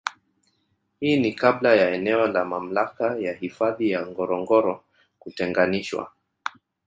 Hii 0.99 1.17
ni 1.19 1.33
Kabla 1.33 1.75
ya 1.75 1.91
eneo 1.91 2.27
la 2.27 2.45
mamlaka 2.45 3.15
ya 3.19 3.33
hifadhi 3.33 3.89
ya 3.91 4.07
Ngorongoro 4.07 4.83
kutenganishwa 5.19 6.11